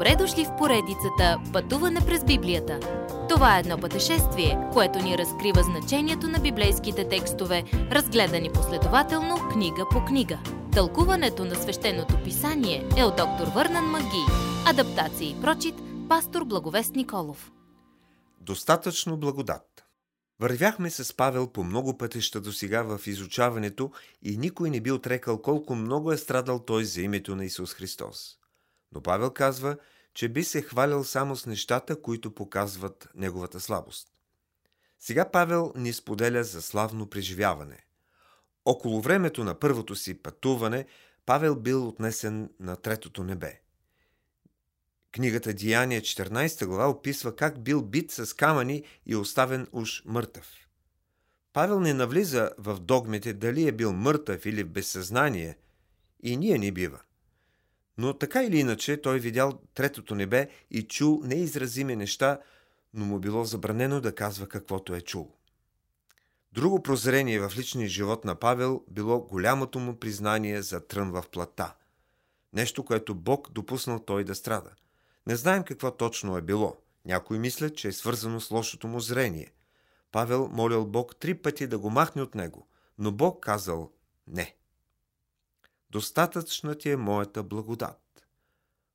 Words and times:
Добре 0.00 0.16
дошли 0.16 0.44
в 0.44 0.56
поредицата 0.58 1.40
Пътуване 1.52 2.00
през 2.06 2.24
Библията. 2.24 2.80
Това 3.28 3.56
е 3.56 3.60
едно 3.60 3.78
пътешествие, 3.78 4.58
което 4.72 4.98
ни 4.98 5.18
разкрива 5.18 5.62
значението 5.62 6.28
на 6.28 6.38
библейските 6.38 7.08
текстове, 7.08 7.64
разгледани 7.72 8.52
последователно 8.52 9.36
книга 9.52 9.86
по 9.90 10.04
книга. 10.04 10.38
Тълкуването 10.72 11.44
на 11.44 11.54
свещеното 11.54 12.14
писание 12.24 12.88
е 12.96 13.04
от 13.04 13.16
доктор 13.16 13.46
Върнан 13.54 13.84
Маги. 13.84 14.24
Адаптация 14.66 15.30
и 15.30 15.40
прочит, 15.40 15.74
пастор 16.08 16.44
Благовест 16.44 16.94
Николов. 16.94 17.52
Достатъчно 18.40 19.16
благодат. 19.16 19.84
Вървяхме 20.40 20.90
с 20.90 21.16
Павел 21.16 21.46
по 21.46 21.64
много 21.64 21.98
пътища 21.98 22.40
до 22.40 22.52
сега 22.52 22.82
в 22.82 23.06
изучаването 23.06 23.90
и 24.22 24.36
никой 24.36 24.70
не 24.70 24.80
би 24.80 24.92
отрекал 24.92 25.42
колко 25.42 25.74
много 25.74 26.12
е 26.12 26.16
страдал 26.16 26.58
той 26.58 26.84
за 26.84 27.02
името 27.02 27.36
на 27.36 27.44
Исус 27.44 27.74
Христос. 27.74 28.39
Но 28.94 29.00
Павел 29.00 29.30
казва, 29.30 29.76
че 30.14 30.28
би 30.28 30.44
се 30.44 30.62
хвалял 30.62 31.04
само 31.04 31.36
с 31.36 31.46
нещата, 31.46 32.02
които 32.02 32.34
показват 32.34 33.08
неговата 33.14 33.60
слабост. 33.60 34.08
Сега 34.98 35.30
Павел 35.30 35.72
ни 35.76 35.92
споделя 35.92 36.44
за 36.44 36.62
славно 36.62 37.06
преживяване. 37.06 37.86
Около 38.64 39.00
времето 39.00 39.44
на 39.44 39.58
първото 39.58 39.96
си 39.96 40.22
пътуване 40.22 40.86
Павел 41.26 41.56
бил 41.56 41.88
отнесен 41.88 42.50
на 42.60 42.76
третото 42.76 43.24
небе. 43.24 43.60
Книгата 45.12 45.54
Деяния 45.54 46.00
14 46.00 46.66
глава 46.66 46.90
описва 46.90 47.36
как 47.36 47.62
бил 47.62 47.82
бит 47.82 48.10
с 48.10 48.36
камъни 48.36 48.84
и 49.06 49.16
оставен 49.16 49.66
уж 49.72 50.02
мъртъв. 50.04 50.68
Павел 51.52 51.80
не 51.80 51.94
навлиза 51.94 52.50
в 52.58 52.80
догмите 52.80 53.32
дали 53.32 53.68
е 53.68 53.72
бил 53.72 53.92
мъртъв 53.92 54.46
или 54.46 54.64
без 54.64 54.90
съзнание, 54.90 55.58
и 56.22 56.36
ние 56.36 56.58
не 56.58 56.72
бива. 56.72 57.00
Но 58.00 58.14
така 58.14 58.42
или 58.42 58.58
иначе 58.58 59.02
той 59.02 59.18
видял 59.18 59.60
третото 59.74 60.14
небе 60.14 60.48
и 60.70 60.82
чул 60.82 61.20
неизразими 61.24 61.96
неща, 61.96 62.40
но 62.94 63.04
му 63.04 63.18
било 63.18 63.44
забранено 63.44 64.00
да 64.00 64.14
казва 64.14 64.48
каквото 64.48 64.94
е 64.94 65.00
чул. 65.00 65.32
Друго 66.52 66.82
прозрение 66.82 67.40
в 67.40 67.52
личния 67.56 67.88
живот 67.88 68.24
на 68.24 68.34
Павел 68.34 68.84
било 68.90 69.20
голямото 69.20 69.78
му 69.78 69.96
признание 69.96 70.62
за 70.62 70.86
трън 70.86 71.10
в 71.10 71.24
плата. 71.32 71.74
Нещо, 72.52 72.84
което 72.84 73.14
Бог 73.14 73.52
допуснал 73.52 73.98
той 73.98 74.24
да 74.24 74.34
страда. 74.34 74.70
Не 75.26 75.36
знаем 75.36 75.64
какво 75.64 75.90
точно 75.96 76.36
е 76.36 76.42
било. 76.42 76.76
Някои 77.04 77.38
мислят, 77.38 77.76
че 77.76 77.88
е 77.88 77.92
свързано 77.92 78.40
с 78.40 78.50
лошото 78.50 78.88
му 78.88 79.00
зрение. 79.00 79.52
Павел 80.12 80.48
молил 80.52 80.86
Бог 80.86 81.16
три 81.16 81.34
пъти 81.34 81.66
да 81.66 81.78
го 81.78 81.90
махне 81.90 82.22
от 82.22 82.34
него, 82.34 82.68
но 82.98 83.12
Бог 83.12 83.42
казал 83.42 83.92
не. 84.26 84.56
Достатъчна 85.90 86.74
ти 86.74 86.90
е 86.90 86.96
моята 86.96 87.42
благодат. 87.42 88.28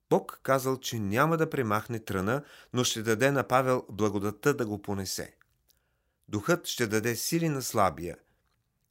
Бог 0.10 0.40
казал, 0.44 0.80
че 0.80 1.00
няма 1.00 1.38
да 1.38 1.50
премахне 1.50 2.00
тръна, 2.00 2.44
но 2.74 2.84
ще 2.84 3.02
даде 3.02 3.32
на 3.32 3.48
Павел 3.48 3.86
благодатта 3.90 4.54
да 4.54 4.66
го 4.66 4.82
понесе. 4.82 5.36
Духът 6.30 6.68
ще 6.68 6.88
даде 6.88 7.16
сили 7.16 7.50
на 7.50 7.62
слабия 7.62 8.18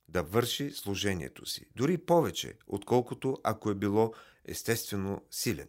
да 0.08 0.22
върши 0.22 0.70
служението 0.70 1.46
си, 1.46 1.66
дори 1.76 1.98
повече, 1.98 2.58
отколкото 2.66 3.38
ако 3.44 3.70
е 3.70 3.74
било 3.74 4.14
естествено 4.44 5.22
силен. 5.30 5.68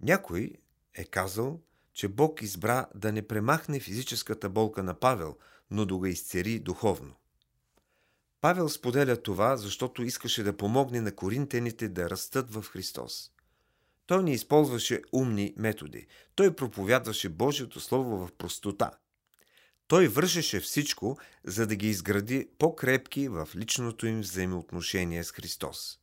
Някой 0.00 0.52
е 0.94 1.04
казал, 1.04 1.60
че 1.92 2.08
Бог 2.08 2.42
избра 2.42 2.86
да 2.94 3.12
не 3.12 3.26
премахне 3.26 3.80
физическата 3.80 4.50
болка 4.50 4.82
на 4.82 4.94
Павел, 4.94 5.36
но 5.70 5.86
да 5.86 5.96
го 5.96 6.06
изцери 6.06 6.58
духовно. 6.58 7.14
Павел 8.44 8.68
споделя 8.68 9.16
това, 9.16 9.56
защото 9.56 10.02
искаше 10.02 10.42
да 10.42 10.56
помогне 10.56 11.00
на 11.00 11.12
коринтените 11.12 11.88
да 11.88 12.10
растат 12.10 12.54
в 12.54 12.62
Христос. 12.62 13.30
Той 14.06 14.22
не 14.22 14.32
използваше 14.32 15.02
умни 15.12 15.54
методи. 15.56 16.06
Той 16.34 16.56
проповядваше 16.56 17.28
Божието 17.28 17.80
Слово 17.80 18.26
в 18.26 18.32
простота. 18.32 18.90
Той 19.88 20.08
вършеше 20.08 20.60
всичко, 20.60 21.18
за 21.44 21.66
да 21.66 21.76
ги 21.76 21.88
изгради 21.88 22.48
по-крепки 22.58 23.28
в 23.28 23.48
личното 23.56 24.06
им 24.06 24.20
взаимоотношение 24.20 25.24
с 25.24 25.32
Христос. 25.32 25.98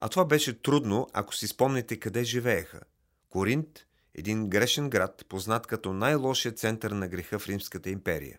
А 0.00 0.08
това 0.08 0.24
беше 0.24 0.62
трудно, 0.62 1.08
ако 1.12 1.34
си 1.34 1.48
спомните 1.48 1.96
къде 1.96 2.24
живееха. 2.24 2.80
Коринт– 3.28 3.86
един 4.14 4.48
грешен 4.48 4.90
град, 4.90 5.24
познат 5.28 5.66
като 5.66 5.92
най-лошия 5.92 6.52
център 6.52 6.90
на 6.90 7.08
греха 7.08 7.38
в 7.38 7.46
Римската 7.46 7.90
империя. 7.90 8.38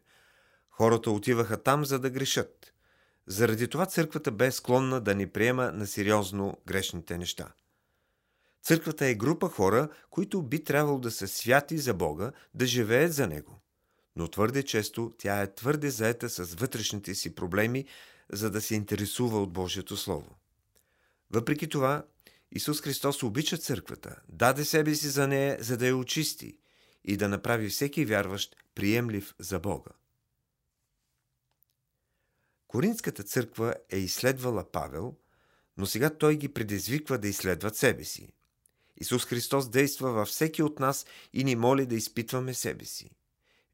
Хората 0.69 1.12
отиваха 1.12 1.63
там, 1.63 1.86
за 1.86 2.00
да 2.00 2.09
грешат. 2.09 2.74
Заради 3.28 3.67
това 3.67 3.85
църквата 3.85 4.31
бе 4.31 4.51
склонна 4.51 5.01
да 5.01 5.16
ни 5.16 5.28
приема 5.28 5.72
на 5.72 5.88
сериозно 5.88 6.57
грешните 6.66 7.17
неща. 7.17 7.53
Църквата 8.63 9.06
е 9.06 9.16
група 9.16 9.50
хора, 9.50 9.89
които 10.09 10.41
би 10.41 10.63
трябвало 10.63 11.00
да 11.00 11.11
са 11.11 11.28
святи 11.28 11.78
за 11.78 11.94
Бога, 11.94 12.31
да 12.53 12.66
живеят 12.66 13.13
за 13.13 13.28
Него. 13.28 13.59
Но 14.16 14.28
твърде 14.28 14.63
често 14.63 15.13
тя 15.17 15.41
е 15.41 15.53
твърде 15.53 15.89
заета 15.89 16.29
с 16.29 16.53
вътрешните 16.53 17.16
си 17.16 17.35
проблеми, 17.35 17.85
за 18.31 18.51
да 18.51 18.62
се 18.62 18.75
интересува 18.75 19.41
от 19.41 19.53
Божието 19.53 19.97
Слово. 19.97 20.38
Въпреки 21.31 21.69
това, 21.69 22.06
Исус 22.51 22.81
Христос 22.81 23.23
обича 23.23 23.57
църквата, 23.57 24.16
даде 24.29 24.66
себе 24.66 24.95
си 24.95 25.07
за 25.07 25.28
нея, 25.28 25.57
за 25.59 25.78
да 25.78 25.88
я 25.88 25.97
очисти 25.97 26.57
и 27.06 27.17
да 27.17 27.29
направи 27.29 27.69
всеки 27.69 28.06
вярващ 28.06 28.56
приемлив 28.75 29.35
за 29.39 29.59
Бога. 29.59 29.91
Коринската 32.73 33.23
църква 33.23 33.75
е 33.89 33.97
изследвала 33.97 34.72
Павел, 34.72 35.16
но 35.78 35.85
сега 35.85 36.09
той 36.09 36.35
ги 36.35 36.53
предизвиква 36.53 37.17
да 37.17 37.28
изследват 37.28 37.75
себе 37.75 38.03
си. 38.03 38.34
Исус 38.97 39.25
Христос 39.25 39.69
действа 39.69 40.11
във 40.11 40.28
всеки 40.28 40.63
от 40.63 40.79
нас 40.79 41.06
и 41.33 41.44
ни 41.44 41.56
моли 41.56 41.85
да 41.85 41.95
изпитваме 41.95 42.53
себе 42.53 42.85
си. 42.85 43.12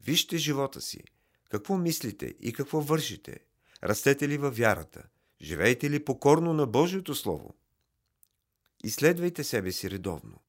Вижте 0.02 0.38
живота 0.38 0.82
си. 0.82 1.04
Какво 1.50 1.78
мислите 1.78 2.36
и 2.40 2.54
какво 2.54 2.82
вършите? 2.82 3.40
Растете 3.84 4.28
ли 4.30 4.38
във 4.38 4.58
вярата? 4.58 5.04
Живеете 5.42 5.90
ли 5.90 6.06
покорно 6.06 6.54
на 6.54 6.68
Божието 6.68 7.16
Слово? 7.16 7.56
Изследвайте 8.84 9.44
себе 9.44 9.72
си 9.72 9.92
редовно. 9.92 10.42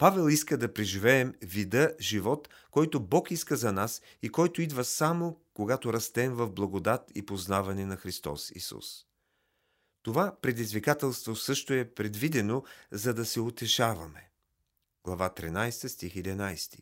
Павел 0.00 0.28
иска 0.28 0.58
да 0.58 0.74
преживеем 0.74 1.34
вида 1.42 1.94
живот, 2.00 2.48
който 2.70 3.00
Бог 3.00 3.30
иска 3.30 3.56
за 3.56 3.72
нас 3.72 4.02
и 4.22 4.28
който 4.28 4.62
идва 4.62 4.84
само 4.84 5.40
когато 5.54 5.92
растем 5.92 6.34
в 6.34 6.50
благодат 6.50 7.12
и 7.14 7.26
познаване 7.26 7.86
на 7.86 7.96
Христос 7.96 8.52
Исус. 8.54 9.06
Това 10.02 10.36
предизвикателство 10.42 11.36
също 11.36 11.72
е 11.72 11.90
предвидено, 11.90 12.62
за 12.90 13.14
да 13.14 13.24
се 13.24 13.40
утешаваме. 13.40 14.30
Глава 15.04 15.30
13, 15.36 15.86
стих 15.86 16.14
11 16.14 16.80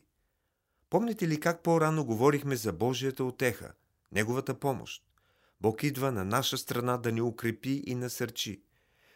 Помните 0.89 1.27
ли 1.27 1.39
как 1.39 1.63
по-рано 1.63 2.05
говорихме 2.05 2.55
за 2.55 2.73
Божията 2.73 3.23
отеха, 3.23 3.73
Неговата 4.11 4.59
помощ? 4.59 5.03
Бог 5.61 5.83
идва 5.83 6.11
на 6.11 6.25
наша 6.25 6.57
страна 6.57 6.97
да 6.97 7.11
ни 7.11 7.21
укрепи 7.21 7.83
и 7.87 7.95
насърчи. 7.95 8.61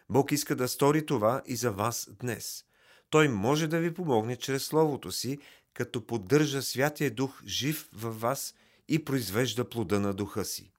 Бог 0.09 0.31
иска 0.31 0.55
да 0.55 0.67
стори 0.67 1.05
това 1.05 1.41
и 1.45 1.55
за 1.55 1.71
вас 1.71 2.09
днес. 2.19 2.65
Той 3.13 3.27
може 3.27 3.67
да 3.67 3.79
ви 3.79 3.93
помогне 3.93 4.35
чрез 4.35 4.65
Словото 4.65 5.11
си, 5.11 5.39
като 5.73 6.07
поддържа 6.07 6.61
Святия 6.61 7.11
Дух 7.11 7.43
жив 7.45 7.89
във 7.93 8.21
вас 8.21 8.55
и 8.87 9.05
произвежда 9.05 9.69
плода 9.69 9.99
на 9.99 10.13
духа 10.13 10.45
си. 10.45 10.71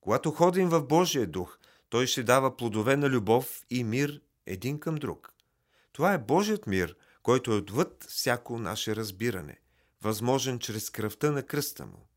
Когато 0.00 0.30
ходим 0.30 0.68
в 0.68 0.82
Божия 0.82 1.26
дух, 1.26 1.58
той 1.88 2.06
ще 2.06 2.22
дава 2.22 2.56
плодове 2.56 2.96
на 2.96 3.08
любов 3.08 3.62
и 3.70 3.84
мир 3.84 4.20
един 4.46 4.80
към 4.80 4.94
друг. 4.94 5.32
Това 5.92 6.12
е 6.12 6.18
Божият 6.18 6.66
мир, 6.66 6.96
който 7.22 7.52
е 7.52 7.56
отвъд 7.56 8.06
всяко 8.08 8.58
наше 8.58 8.96
разбиране, 8.96 9.60
възможен 10.02 10.58
чрез 10.58 10.90
кръвта 10.90 11.30
на 11.30 11.42
кръста 11.42 11.86
му. 11.86 12.08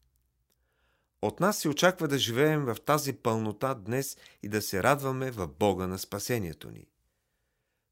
От 1.21 1.39
нас 1.39 1.59
се 1.59 1.69
очаква 1.69 2.07
да 2.07 2.17
живеем 2.17 2.65
в 2.65 2.77
тази 2.85 3.13
пълнота 3.13 3.73
днес 3.73 4.17
и 4.43 4.49
да 4.49 4.61
се 4.61 4.83
радваме 4.83 5.31
в 5.31 5.47
Бога 5.47 5.87
на 5.87 5.99
спасението 5.99 6.71
ни. 6.71 6.87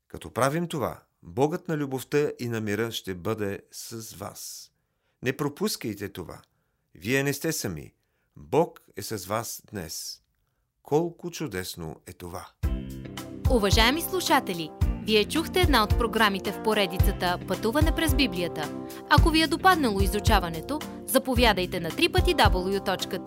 Като 0.07 0.33
правим 0.33 0.67
това, 0.67 1.01
Богът 1.23 1.67
на 1.67 1.77
любовта 1.77 2.31
и 2.39 2.47
на 2.47 2.61
мира 2.61 2.91
ще 2.91 3.13
бъде 3.13 3.59
с 3.71 4.15
вас. 4.15 4.71
Не 5.23 5.37
пропускайте 5.37 6.09
това. 6.09 6.41
Вие 6.95 7.23
не 7.23 7.33
сте 7.33 7.51
сами. 7.51 7.93
Бог 8.35 8.79
е 8.97 9.01
с 9.01 9.25
вас 9.25 9.61
днес. 9.71 10.21
Колко 10.83 11.31
чудесно 11.31 11.95
е 12.07 12.13
това! 12.13 12.47
Уважаеми 13.49 14.01
слушатели, 14.01 14.69
вие 15.03 15.25
чухте 15.25 15.61
една 15.61 15.83
от 15.83 15.89
програмите 15.89 16.51
в 16.51 16.63
поредицата 16.63 17.39
Пътуване 17.47 17.95
през 17.95 18.15
Библията. 18.15 18.85
Ако 19.09 19.29
ви 19.29 19.41
е 19.41 19.47
допаднало 19.47 20.01
изучаването, 20.01 20.79
заповядайте 21.05 21.79
на 21.79 21.91
www.ttb.bible, 21.91 23.25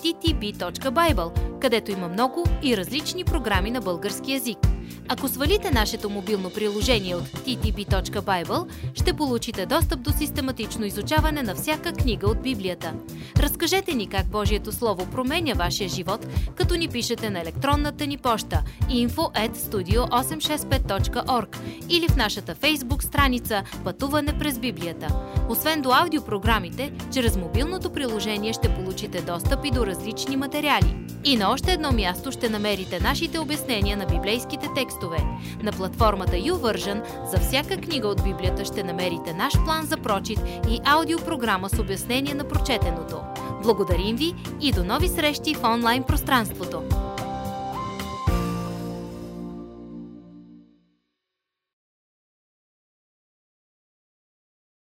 където 1.60 1.90
има 1.90 2.08
много 2.08 2.44
и 2.62 2.76
различни 2.76 3.24
програми 3.24 3.70
на 3.70 3.80
български 3.80 4.32
язик– 4.32 4.58
Ако 5.12 5.28
свалите 5.28 5.70
нашето 5.70 6.10
мобилно 6.10 6.50
приложение 6.50 7.16
от 7.16 7.24
ttb.bible, 7.24 8.66
ще 8.94 9.12
получите 9.12 9.66
достъп 9.66 10.00
до 10.00 10.12
систематично 10.12 10.84
изучаване 10.84 11.42
на 11.42 11.54
всяка 11.54 11.92
книга 11.92 12.30
от 12.30 12.42
Библията. 12.42 12.92
Разкажете 13.36 13.94
ни 13.94 14.06
как 14.06 14.26
Божието 14.26 14.72
Слово 14.72 15.06
променя 15.06 15.54
вашия 15.54 15.88
живот, 15.88 16.26
като 16.54 16.74
ни 16.74 16.88
пишете 16.88 17.30
на 17.30 17.40
електронната 17.40 18.06
ни 18.06 18.18
поща 18.18 18.62
info 18.90 19.48
at 19.48 19.56
studio865.org 19.56 21.56
или 21.88 22.08
в 22.08 22.16
нашата 22.16 22.54
фейсбук 22.54 23.02
страница 23.02 23.62
Пътуване 23.84 24.38
през 24.38 24.58
Библията. 24.58 25.08
Освен 25.48 25.82
до 25.82 25.92
аудиопрограмите, 25.92 26.92
чрез 27.12 27.36
мобилното 27.36 27.90
приложение 27.90 28.52
ще 28.52 28.74
получите 28.74 29.22
достъп 29.22 29.64
и 29.64 29.70
до 29.70 29.86
различни 29.86 30.36
материали. 30.36 30.96
И 31.24 31.36
на 31.36 31.50
още 31.50 31.72
едно 31.72 31.92
място 31.92 32.32
ще 32.32 32.48
намерите 32.48 33.00
нашите 33.00 33.38
обяснения 33.38 33.96
на 33.96 34.06
библейските 34.06 34.68
текстове. 34.76 35.16
На 35.62 35.72
платформата 35.72 36.32
YouVersion 36.32 37.02
за 37.30 37.38
всяка 37.38 37.76
книга 37.76 38.08
от 38.08 38.24
Библията 38.24 38.64
ще 38.64 38.82
намерите 38.82 39.34
наш 39.34 39.52
план 39.64 39.86
за 39.86 39.96
прочит 39.96 40.40
и 40.70 40.80
аудиопрограма 40.84 41.68
с 41.68 41.78
обяснение 41.78 42.34
на 42.34 42.44
прочетеното. 42.44 43.21
Благодарим 43.62 44.16
ви 44.16 44.34
и 44.60 44.72
до 44.72 44.84
нови 44.84 45.08
срещи 45.08 45.54
в 45.54 45.64
онлайн 45.64 46.02
пространството! 46.02 46.82